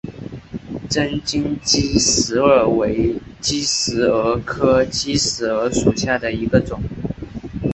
[0.89, 6.81] 针茎姬石蛾为姬石蛾科姬石蛾属下的一个种。